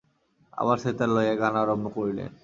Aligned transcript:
আবার 0.53 0.77
সেতার 0.83 1.09
লইয়া 1.15 1.35
গান 1.41 1.53
আরম্ভ 1.57 1.85
করিলেন। 1.95 2.31